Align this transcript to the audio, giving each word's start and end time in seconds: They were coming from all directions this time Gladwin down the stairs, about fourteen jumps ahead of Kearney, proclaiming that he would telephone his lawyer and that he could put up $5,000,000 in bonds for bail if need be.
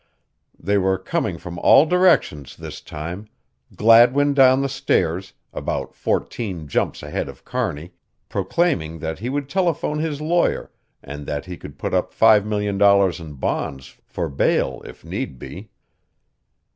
They 0.59 0.79
were 0.79 0.97
coming 0.97 1.37
from 1.37 1.59
all 1.59 1.85
directions 1.85 2.57
this 2.57 2.81
time 2.81 3.27
Gladwin 3.75 4.33
down 4.33 4.63
the 4.63 4.67
stairs, 4.67 5.33
about 5.53 5.93
fourteen 5.93 6.67
jumps 6.67 7.03
ahead 7.03 7.29
of 7.29 7.45
Kearney, 7.45 7.91
proclaiming 8.27 8.97
that 8.97 9.19
he 9.19 9.29
would 9.29 9.47
telephone 9.47 9.99
his 9.99 10.19
lawyer 10.19 10.71
and 11.03 11.27
that 11.27 11.45
he 11.45 11.55
could 11.55 11.77
put 11.77 11.93
up 11.93 12.15
$5,000,000 12.15 13.19
in 13.19 13.33
bonds 13.33 13.97
for 14.07 14.27
bail 14.27 14.81
if 14.85 15.05
need 15.05 15.37
be. 15.37 15.69